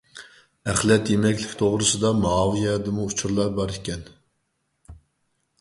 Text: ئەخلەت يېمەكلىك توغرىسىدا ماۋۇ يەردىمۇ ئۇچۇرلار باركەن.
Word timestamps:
ئەخلەت 0.71 1.11
يېمەكلىك 1.13 1.53
توغرىسىدا 1.59 2.11
ماۋۇ 2.23 2.57
يەردىمۇ 2.63 3.05
ئۇچۇرلار 3.11 3.55
باركەن. 3.61 4.11